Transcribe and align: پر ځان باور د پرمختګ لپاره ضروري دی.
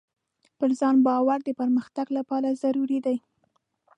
پر 0.57 0.69
ځان 0.79 0.95
باور 1.05 1.39
د 1.45 1.49
پرمختګ 1.59 2.07
لپاره 2.17 2.57
ضروري 2.63 2.99
دی. 3.05 3.17